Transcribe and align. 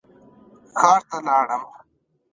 ښار 0.79 1.01
ته 1.09 1.17
لاړم. 1.25 1.63